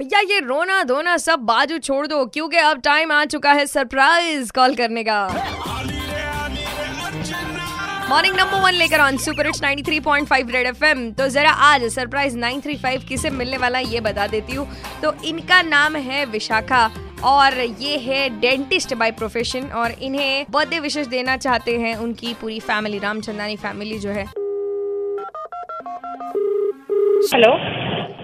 [0.00, 4.52] भैया, ये रोना धोना सब बाजू छोड़ दो, क्योंकि अब टाइम आ चुका है सरप्राइज़
[4.52, 5.26] कॉल करने का।
[8.08, 13.04] मॉर्निंग नंबर वन लेकर on super hits 93.5 Red FM तो जरा आज सरप्राइज़ 935
[13.08, 14.66] किसे मिलने वाला ये बता देती हूँ।
[15.02, 16.84] तो इनका नाम है विशाखा
[17.24, 22.58] और ये है डेंटिस्ट बाय प्रोफेशन और इन्हें बर्थडे विशेष देना चाहते हैं उनकी पूरी
[22.62, 24.26] फैमिली रामचंदानी फैमिली जो है।
[27.34, 27.54] Hello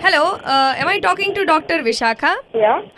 [0.04, 0.22] hello
[0.80, 2.30] am I talking to doctor Vishakha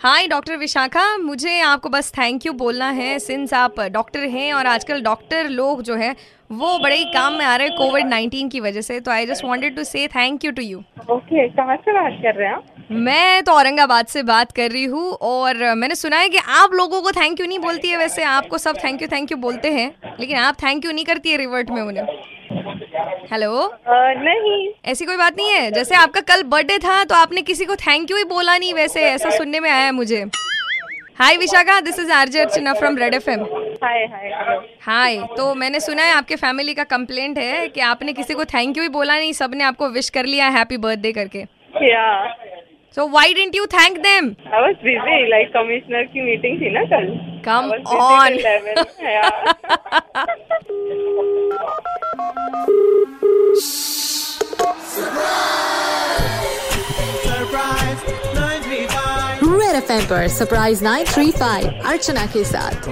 [0.03, 4.67] hi doctor Vishakha मुझे आपको बस थैंक यू बोलना है सिंस आप डॉक्टर हैं और
[4.67, 6.15] आजकल डॉक्टर लोग जो है
[6.51, 9.25] वो बड़े ही काम में आ रहे हैं कोविड 19 की वजह से तो I
[9.25, 10.79] just wanted to say thank you to you
[11.11, 12.65] okay कहाँ से बात कर रहे हैं आप?
[12.91, 17.01] मैं तो औरंगाबाद से बात कर रही हूँ और मैंने सुना है कि आप लोगों
[17.01, 19.91] को थैंक यू नहीं बोलती है वैसे आपको सब थैंक यू थैंक यू बोलते हैं
[20.19, 22.05] लेकिन आप थैंक यू नहीं करती है रिवर्ट में उन्हें।
[23.31, 23.51] हेलो
[23.87, 27.75] नहीं। ऐसी कोई बात नहीं है। जैसे आपका कल बर्थडे था तो आपने किसी को
[27.77, 30.23] थैंक यू ही बोला नहीं वैसे ऐसा सुनने में आया है मुझे
[31.19, 33.43] hi Vishakha this is RJ Archana from Red F M
[33.83, 34.05] hi
[34.81, 38.77] hi तो मैंने सुना है आपके फैमिली का कंप्लेंट है कि आपने किसी को थैंक
[38.77, 41.43] यू ही बोला नहीं सबने आपको विश कर लिया हैप्पी बर्थडे करके।
[42.97, 46.83] So why didn't you thank them I was busy like commissioner की मीटिंग थी ना
[46.93, 47.05] कल.
[47.39, 47.73] Come I
[59.89, 62.87] 935 रेड एफएम पर सरप्राइज़ 935 अर्चना के साथ।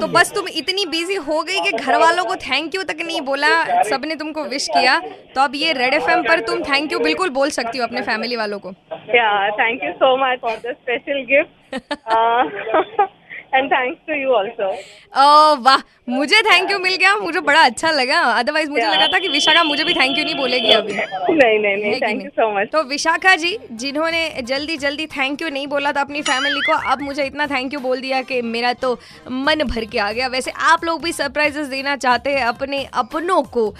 [0.00, 3.20] तो बस तुम इतनी बिज़ी हो गई कि घर वालों को थैंक यू तक नहीं
[3.20, 5.00] बोला सबने तुमको विश किया।
[5.34, 8.36] तो अब ये रेड एफएम पर तुम थैंक यू बिल्कुल बोल सकती हो अपने फैमिली
[8.36, 11.48] वालों को। Thank you so much for the special special
[13.66, 14.66] thanks to you also.
[15.16, 18.94] ओ, वाह मुझे थैंक यू मिल गया मुझे बड़ा अच्छा लगा। अदरवाइज़ मुझे Yeah.
[18.94, 20.92] लगा था कि विशाखा मुझे भी थैंक यू नहीं बोलेगी अभी।
[21.30, 25.48] नहीं नहीं नहीं थैंक यू सो मच तो विशाखा जी जिन्होंने जल्दी जल्दी थैंक यू
[25.48, 28.72] नहीं बोला था अपनी फैमिली को अब मुझे इतना थैंक यू बोल दिया कि मेरा
[28.84, 28.92] तो
[29.30, 33.42] मन भर के आ गया। वैसे आप लोग भी सरप्राइजेस देना चाहते हैं अपने अपनों
[33.56, 33.74] को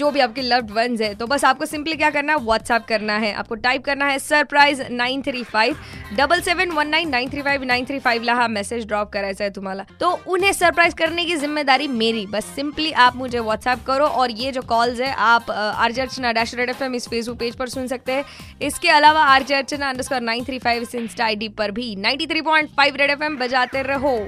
[0.00, 2.38] जो भी आपके लव्ड वंस है। तो बस आपको सिंपली क्या करना है?
[2.44, 5.76] व्हाट्सएप करना है। आपको टाइप करना है surprise nine three five
[6.16, 9.84] double seven one nine nine three five nine three five message drop करायचा आहे तुम्हाला
[10.00, 14.52] तो उन्हें सरप्राइज़ करने की ज़िम्मेदारी मेरी। बस सिंपली आप मुझे व्हाट्सएप करो और ये
[14.52, 18.12] जो कॉल्स है, आप RJ Archana dash Red F इस फेसबुक पेज पर सुन सकते
[18.12, 18.24] हैं।
[18.62, 23.32] इसके अलावा RJ Archana under nine three five insta I पर भी। 93.5 रेड एफ़
[23.40, 24.18] बजाते रहो।